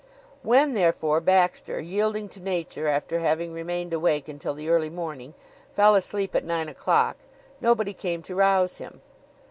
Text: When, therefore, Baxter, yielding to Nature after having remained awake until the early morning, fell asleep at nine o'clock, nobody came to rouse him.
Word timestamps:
When, 0.41 0.73
therefore, 0.73 1.21
Baxter, 1.21 1.79
yielding 1.79 2.27
to 2.29 2.41
Nature 2.41 2.87
after 2.87 3.19
having 3.19 3.53
remained 3.53 3.93
awake 3.93 4.27
until 4.27 4.55
the 4.55 4.67
early 4.67 4.89
morning, 4.89 5.35
fell 5.75 5.93
asleep 5.93 6.33
at 6.33 6.43
nine 6.43 6.67
o'clock, 6.67 7.17
nobody 7.59 7.93
came 7.93 8.23
to 8.23 8.33
rouse 8.33 8.77
him. 8.77 9.01